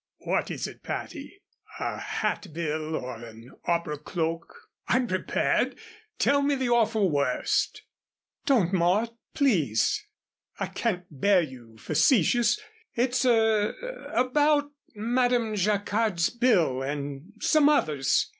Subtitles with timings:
[0.25, 1.43] "What is it, Patty?
[1.79, 4.51] A hat bill or an opera cloak?
[4.87, 5.77] I'm prepared.
[6.17, 7.83] Tell me the awful worst."
[8.47, 10.03] "Don't, Mort please.
[10.57, 12.59] I can't bear you facetious.
[12.95, 13.75] It's er
[14.11, 18.27] about Madame Jacquard's bill and some others.